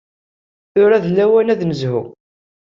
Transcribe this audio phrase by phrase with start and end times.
[0.73, 2.01] Tura d lawan ad nezhu.